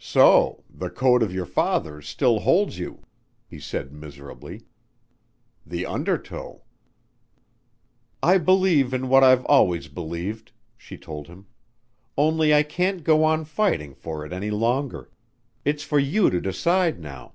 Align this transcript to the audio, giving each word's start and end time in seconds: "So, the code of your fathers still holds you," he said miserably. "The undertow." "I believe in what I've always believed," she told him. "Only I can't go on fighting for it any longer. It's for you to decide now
"So, 0.00 0.64
the 0.68 0.90
code 0.90 1.22
of 1.22 1.32
your 1.32 1.46
fathers 1.46 2.08
still 2.08 2.40
holds 2.40 2.80
you," 2.80 3.04
he 3.46 3.60
said 3.60 3.92
miserably. 3.92 4.62
"The 5.64 5.86
undertow." 5.86 6.64
"I 8.24 8.38
believe 8.38 8.92
in 8.92 9.08
what 9.08 9.22
I've 9.22 9.44
always 9.44 9.86
believed," 9.86 10.50
she 10.76 10.98
told 10.98 11.28
him. 11.28 11.46
"Only 12.18 12.52
I 12.52 12.64
can't 12.64 13.04
go 13.04 13.22
on 13.22 13.44
fighting 13.44 13.94
for 13.94 14.26
it 14.26 14.32
any 14.32 14.50
longer. 14.50 15.12
It's 15.64 15.84
for 15.84 16.00
you 16.00 16.28
to 16.28 16.40
decide 16.40 16.98
now 16.98 17.34